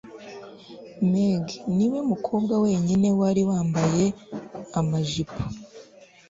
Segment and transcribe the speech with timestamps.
[1.11, 1.45] Meg
[1.75, 4.05] niwe mukobwa wenyine wari wambaye
[4.79, 5.39] amajipo